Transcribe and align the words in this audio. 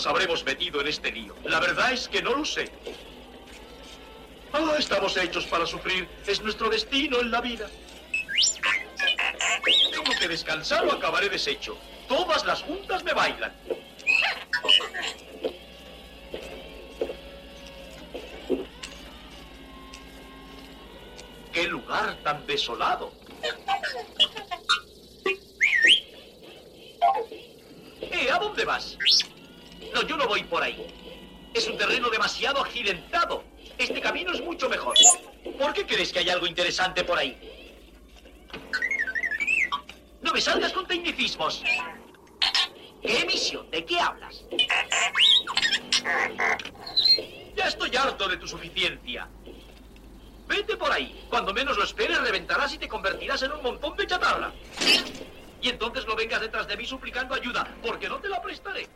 nos 0.00 0.06
habremos 0.06 0.42
metido 0.44 0.80
en 0.80 0.86
este 0.86 1.12
lío? 1.12 1.34
La 1.44 1.60
verdad 1.60 1.92
es 1.92 2.08
que 2.08 2.22
no 2.22 2.34
lo 2.34 2.42
sé. 2.42 2.72
Ah, 4.50 4.76
estamos 4.78 5.14
hechos 5.18 5.44
para 5.44 5.66
sufrir. 5.66 6.08
Es 6.26 6.40
nuestro 6.40 6.70
destino 6.70 7.20
en 7.20 7.30
la 7.30 7.42
vida. 7.42 7.68
Tengo 9.90 10.18
que 10.18 10.26
descansar 10.26 10.86
o 10.86 10.92
acabaré 10.92 11.28
deshecho. 11.28 11.76
Todas 12.08 12.46
las 12.46 12.62
juntas 12.62 13.04
me 13.04 13.12
bailan. 13.12 13.52
¡Qué 21.52 21.64
lugar 21.64 22.16
tan 22.22 22.46
desolado! 22.46 23.12
¿Eh? 28.00 28.30
¿A 28.32 28.38
dónde 28.38 28.64
vas? 28.64 28.96
No, 29.94 30.02
yo 30.02 30.16
no 30.16 30.26
voy 30.26 30.44
por 30.44 30.62
ahí. 30.62 30.86
Es 31.54 31.66
un 31.68 31.76
terreno 31.76 32.08
demasiado 32.10 32.60
accidentado. 32.60 33.44
Este 33.78 34.00
camino 34.00 34.32
es 34.32 34.40
mucho 34.40 34.68
mejor. 34.68 34.96
¿Por 35.58 35.72
qué 35.72 35.86
crees 35.86 36.12
que 36.12 36.20
hay 36.20 36.30
algo 36.30 36.46
interesante 36.46 37.02
por 37.04 37.18
ahí? 37.18 37.36
No 40.22 40.32
me 40.32 40.40
salgas 40.40 40.72
con 40.72 40.86
tecnicismos. 40.86 41.62
¿Qué 43.02 43.24
misión? 43.24 43.70
¿De 43.70 43.84
qué 43.84 43.98
hablas? 43.98 44.44
Ya 47.56 47.64
estoy 47.66 47.96
harto 47.96 48.28
de 48.28 48.36
tu 48.36 48.46
suficiencia. 48.46 49.28
Vete 50.46 50.76
por 50.76 50.92
ahí. 50.92 51.26
Cuando 51.30 51.54
menos 51.54 51.76
lo 51.76 51.84
esperes, 51.84 52.20
reventarás 52.20 52.74
y 52.74 52.78
te 52.78 52.88
convertirás 52.88 53.42
en 53.42 53.52
un 53.52 53.62
montón 53.62 53.96
de 53.96 54.06
chatarra. 54.06 54.52
Y 55.62 55.68
entonces 55.68 56.06
no 56.06 56.16
vengas 56.16 56.40
detrás 56.40 56.66
de 56.66 56.76
mí 56.76 56.86
suplicando 56.86 57.34
ayuda, 57.34 57.66
porque 57.82 58.08
no 58.08 58.18
te 58.18 58.28
la 58.28 58.42
prestaré. 58.42 58.88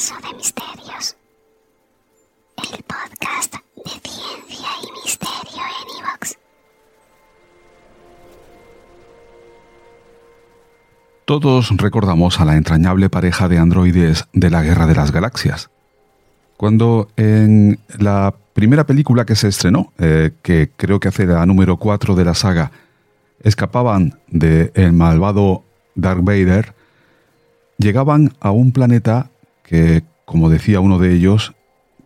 De 0.00 0.34
Misterios. 0.34 1.14
El 2.56 2.82
podcast 2.84 3.52
de 3.52 3.90
ciencia 4.08 4.68
y 4.82 5.04
misterio 5.04 5.62
en 5.62 6.00
Evox. 6.00 6.38
Todos 11.26 11.76
recordamos 11.76 12.40
a 12.40 12.46
la 12.46 12.56
entrañable 12.56 13.10
pareja 13.10 13.46
de 13.50 13.58
androides 13.58 14.24
de 14.32 14.48
la 14.48 14.62
Guerra 14.62 14.86
de 14.86 14.94
las 14.94 15.12
Galaxias. 15.12 15.68
Cuando 16.56 17.08
en 17.16 17.78
la 17.98 18.34
primera 18.54 18.86
película 18.86 19.26
que 19.26 19.36
se 19.36 19.48
estrenó, 19.48 19.92
eh, 19.98 20.30
que 20.40 20.70
creo 20.78 20.98
que 20.98 21.08
hace 21.08 21.26
la 21.26 21.44
número 21.44 21.76
4 21.76 22.14
de 22.14 22.24
la 22.24 22.32
saga, 22.32 22.72
escapaban 23.42 24.18
del 24.28 24.72
el 24.74 24.94
malvado 24.94 25.62
Dark 25.94 26.22
Vader, 26.22 26.72
llegaban 27.76 28.32
a 28.40 28.50
un 28.50 28.72
planeta 28.72 29.29
que, 29.70 30.02
como 30.24 30.50
decía 30.50 30.80
uno 30.80 30.98
de 30.98 31.14
ellos, 31.14 31.54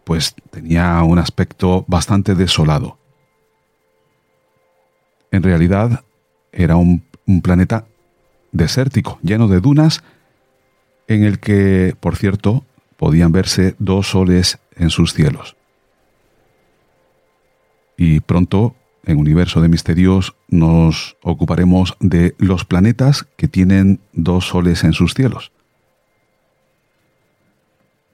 pues 0.05 0.35
tenía 0.51 1.03
un 1.03 1.19
aspecto 1.19 1.87
bastante 1.89 2.35
desolado. 2.35 2.99
En 5.31 5.43
realidad 5.43 6.05
era 6.53 6.77
un, 6.77 7.03
un 7.27 7.41
planeta 7.41 7.87
desértico, 8.53 9.19
lleno 9.23 9.49
de 9.49 9.61
dunas, 9.61 10.05
en 11.09 11.25
el 11.25 11.39
que, 11.39 11.97
por 11.99 12.17
cierto, 12.17 12.67
podían 12.99 13.33
verse 13.33 13.77
dos 13.79 14.09
soles 14.09 14.59
en 14.77 14.91
sus 14.91 15.15
cielos. 15.15 15.57
Y 17.97 18.21
pronto, 18.21 18.77
en 19.07 19.17
Universo 19.17 19.63
de 19.63 19.71
Misterios, 19.71 20.37
nos 20.49 21.17
ocuparemos 21.23 21.97
de 21.99 22.35
los 22.37 22.67
planetas 22.67 23.27
que 23.39 23.49
tienen 23.49 24.01
dos 24.13 24.49
soles 24.49 24.85
en 24.85 24.93
sus 24.93 25.15
cielos. 25.15 25.54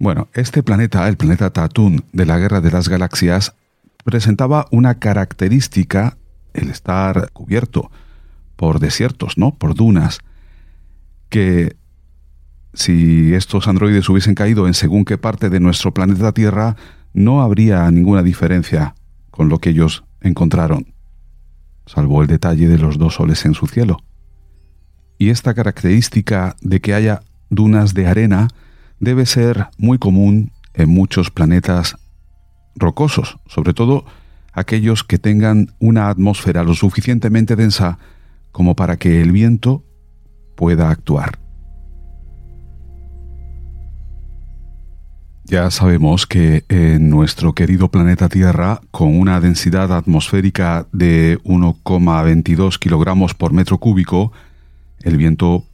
Bueno, 0.00 0.28
este 0.33 0.62
planeta, 0.62 1.06
el 1.09 1.19
planeta 1.19 1.50
Tatún 1.50 2.05
de 2.15 2.25
la 2.25 2.38
Guerra 2.38 2.62
de 2.62 2.71
las 2.71 2.88
Galaxias, 2.88 3.55
presentaba 4.03 4.65
una 4.71 4.94
característica, 4.94 6.16
el 6.55 6.71
estar 6.71 7.31
cubierto 7.33 7.91
por 8.56 8.81
desiertos, 8.81 9.37
¿no? 9.37 9.55
Por 9.55 9.75
dunas, 9.75 10.21
que 11.28 11.77
si 12.72 13.34
estos 13.34 13.69
androides 13.69 14.09
hubiesen 14.09 14.34
caído 14.34 14.66
en 14.66 14.72
según 14.72 15.05
qué 15.05 15.19
parte 15.19 15.50
de 15.50 15.60
nuestro 15.60 15.93
planeta 15.93 16.33
Tierra, 16.33 16.77
no 17.12 17.43
habría 17.43 17.91
ninguna 17.91 18.22
diferencia 18.22 18.94
con 19.31 19.50
lo 19.50 19.59
que 19.59 19.69
ellos 19.69 20.05
encontraron, 20.22 20.94
salvo 21.84 22.22
el 22.22 22.27
detalle 22.27 22.69
de 22.69 22.78
los 22.78 22.97
dos 22.97 23.16
soles 23.16 23.44
en 23.44 23.53
su 23.53 23.66
cielo. 23.66 23.99
Y 25.19 25.28
esta 25.28 25.53
característica 25.53 26.56
de 26.62 26.81
que 26.81 26.94
haya 26.94 27.21
dunas 27.50 27.93
de 27.93 28.06
arena 28.06 28.49
debe 29.00 29.27
ser 29.27 29.66
muy 29.78 29.99
común 29.99 30.53
en 30.75 30.91
muchos 30.91 31.31
planetas 31.31 31.97
rocosos, 32.77 33.38
sobre 33.47 33.75
todo 33.75 34.05
aquellos 34.53 35.05
que 35.05 35.19
tengan 35.19 35.75
una 35.81 36.09
atmósfera 36.09 36.62
lo 36.62 36.75
suficientemente 36.75 37.56
densa 37.56 37.99
como 38.53 38.77
para 38.77 38.97
que 38.97 39.21
el 39.21 39.33
viento 39.33 39.84
pueda 40.56 40.91
actuar. 40.91 41.39
Ya 45.44 45.69
sabemos 45.72 46.28
que 46.28 46.65
en 46.69 47.10
nuestro 47.10 47.55
querido 47.55 47.89
planeta 47.89 48.28
Tierra, 48.28 48.81
con 48.93 49.19
una 49.19 49.41
densidad 49.41 49.93
atmosférica 49.93 50.87
de 50.93 51.41
1,22 51.43 52.78
kilogramos 52.78 53.34
por 53.34 53.53
metro 53.53 53.78
cúbico, 53.78 54.31
el 55.00 55.16
viento 55.16 55.65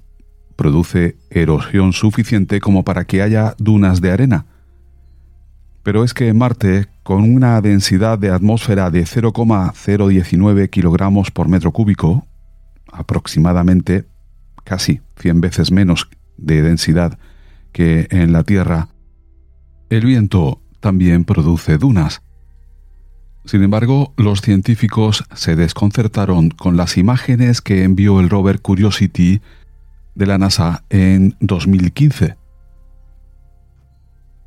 produce 0.57 1.17
erosión 1.31 1.93
suficiente 1.93 2.61
como 2.61 2.85
para 2.85 3.05
que 3.05 3.23
haya 3.23 3.55
dunas 3.59 4.01
de 4.01 4.11
arena. 4.11 4.47
Pero 5.83 6.03
es 6.03 6.15
que 6.15 6.33
Marte, 6.35 6.87
con 7.05 7.23
una 7.23 7.61
densidad 7.61 8.19
de 8.19 8.31
atmósfera 8.31 8.91
de 8.91 9.07
0,019 9.07 10.69
kilogramos 10.71 11.31
por 11.31 11.49
metro 11.49 11.71
cúbico, 11.71 12.27
aproximadamente 12.91 14.07
casi 14.65 15.01
100 15.19 15.41
veces 15.41 15.71
menos 15.71 16.09
de 16.37 16.63
densidad 16.63 17.19
que 17.73 18.09
en 18.11 18.33
la 18.33 18.43
Tierra, 18.43 18.89
el 19.91 20.05
viento 20.05 20.61
también 20.81 21.25
produce 21.25 21.79
dunas. 21.79 22.23
Sin 23.45 23.63
embargo, 23.63 24.13
los 24.17 24.41
científicos 24.41 25.25
se 25.35 25.55
desconcertaron 25.55 26.51
con 26.51 26.77
las 26.77 26.97
imágenes 26.97 27.61
que 27.61 27.85
envió 27.85 28.19
el 28.19 28.29
rover 28.29 28.61
Curiosity 28.61 29.41
de 30.17 30.27
la 30.27 30.39
NASA 30.39 30.83
en 30.91 31.37
2015. 31.39 32.37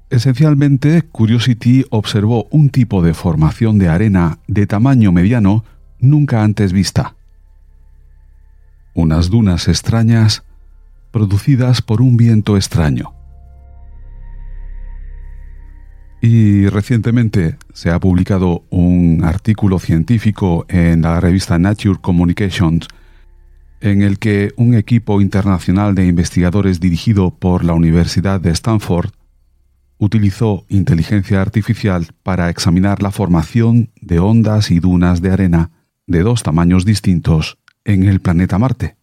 Esencialmente, 0.10 1.04
Curiosity 1.04 1.86
observó 1.90 2.48
un 2.52 2.70
tipo 2.70 3.02
de 3.02 3.14
formación 3.14 3.78
de 3.78 3.88
arena 3.88 4.40
de 4.48 4.68
tamaño 4.68 5.14
mediano 5.14 5.64
nunca 6.00 6.44
antes 6.44 6.74
vista 6.74 7.16
unas 9.00 9.30
dunas 9.30 9.68
extrañas 9.68 10.44
producidas 11.12 11.82
por 11.82 12.02
un 12.02 12.18
viento 12.18 12.58
extraño. 12.58 13.14
Y 16.22 16.68
recientemente 16.68 17.58
se 17.74 17.92
ha 17.92 18.00
publicado 18.00 18.66
un 18.70 19.22
artículo 19.24 19.80
científico 19.80 20.66
en 20.68 21.02
la 21.02 21.20
revista 21.22 21.58
Nature 21.58 22.00
Communications 22.02 22.88
en 23.82 24.02
el 24.02 24.20
que 24.20 24.52
un 24.58 24.74
equipo 24.74 25.22
internacional 25.22 25.96
de 25.96 26.06
investigadores 26.06 26.80
dirigido 26.80 27.32
por 27.32 27.64
la 27.64 27.74
Universidad 27.74 28.42
de 28.42 28.52
Stanford 28.52 29.12
utilizó 29.98 30.66
inteligencia 30.70 31.42
artificial 31.42 32.08
para 32.24 32.50
examinar 32.50 33.02
la 33.02 33.12
formación 33.12 33.92
de 34.02 34.20
ondas 34.20 34.72
y 34.72 34.80
dunas 34.80 35.22
de 35.22 35.32
arena 35.32 35.72
de 36.08 36.24
dos 36.24 36.44
tamaños 36.44 36.86
distintos 36.86 37.58
en 37.84 38.04
el 38.04 38.20
planeta 38.20 38.58
Marte. 38.58 38.99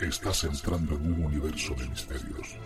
Estás 0.00 0.44
entrando 0.44 0.94
en 0.94 1.12
un 1.12 1.24
universo 1.24 1.74
de 1.74 1.88
misterios. 1.88 2.56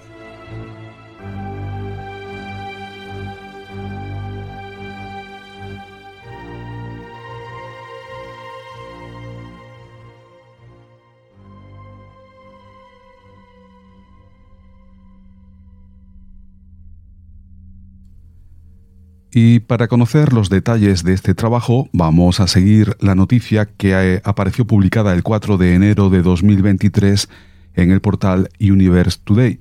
Y 19.35 19.61
para 19.61 19.89
conocer 19.89 20.35
los 20.35 20.51
detalles 20.51 21.05
de 21.05 21.15
este 21.15 21.35
trabajo, 21.35 21.89
vamos 21.95 22.39
a 22.41 22.47
seguir 22.47 22.99
la 23.01 23.15
noticia 23.15 23.65
que 23.65 23.93
eh, 23.95 24.21
apareció 24.25 24.67
publicada 24.67 25.15
el 25.15 25.23
4 25.23 25.57
de 25.57 25.75
enero 25.75 26.11
de 26.11 26.21
2023 26.21 27.31
en 27.75 27.91
el 27.93 28.03
portal 28.03 28.51
Universe 28.61 29.19
Today. 29.25 29.61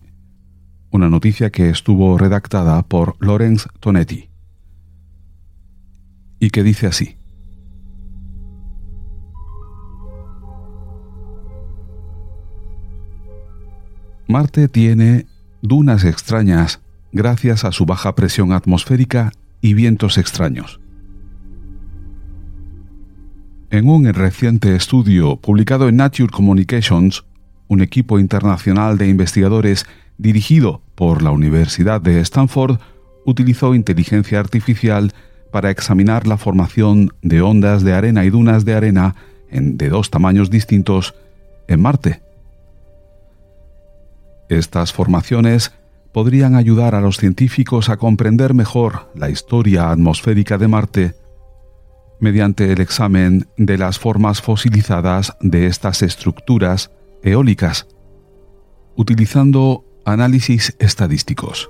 Una 0.90 1.10
noticia 1.10 1.52
que 1.52 1.70
estuvo 1.70 2.18
redactada 2.18 2.82
por 2.84 3.16
Lorenz 3.20 3.68
Tonetti. 3.80 4.30
Y 6.38 6.50
que 6.50 6.64
dice 6.64 6.88
así. 6.88 7.16
Marte 14.28 14.68
tiene 14.68 15.28
dunas 15.62 16.04
extrañas 16.04 16.82
gracias 17.14 17.64
a 17.64 17.72
su 17.72 17.86
baja 17.86 18.16
presión 18.16 18.52
atmosférica 18.52 19.32
y 19.62 19.74
vientos 19.74 20.18
extraños. 20.18 20.80
En 23.70 23.88
un 23.88 24.12
reciente 24.14 24.76
estudio 24.76 25.38
publicado 25.38 25.88
en 25.88 25.96
Nature 25.96 26.30
Communications, 26.30 27.24
un 27.68 27.82
equipo 27.82 28.20
internacional 28.20 28.98
de 28.98 29.08
investigadores 29.08 29.86
dirigido 30.18 30.82
por 30.96 31.22
la 31.22 31.32
Universidad 31.32 32.02
de 32.02 32.20
Stanford 32.20 32.80
utilizó 33.26 33.74
inteligencia 33.74 34.40
artificial 34.40 35.14
para 35.52 35.70
examinar 35.70 36.28
la 36.28 36.38
formación 36.38 37.14
de 37.22 37.42
ondas 37.42 37.84
de 37.84 37.94
arena 37.94 38.26
y 38.26 38.30
dunas 38.30 38.66
de 38.66 38.74
arena 38.74 39.16
en, 39.50 39.78
de 39.78 39.90
dos 39.90 40.10
tamaños 40.10 40.50
distintos 40.50 41.16
en 41.68 41.82
Marte. 41.82 42.22
Estas 44.50 44.92
formaciones 44.92 45.72
podrían 46.14 46.56
ayudar 46.56 46.96
a 46.96 47.02
los 47.02 47.18
científicos 47.18 47.90
a 47.90 47.98
comprender 47.98 48.54
mejor 48.54 49.12
la 49.16 49.30
historia 49.30 49.92
atmosférica 49.92 50.58
de 50.58 50.68
Marte 50.68 51.16
mediante 52.20 52.72
el 52.72 52.82
examen 52.82 53.48
de 53.58 53.78
las 53.78 53.98
formas 53.98 54.42
fosilizadas 54.42 55.36
de 55.42 55.66
estas 55.66 56.04
estructuras 56.04 56.92
eólicas, 57.24 57.88
utilizando 58.96 59.86
análisis 60.06 60.76
estadísticos. 60.80 61.70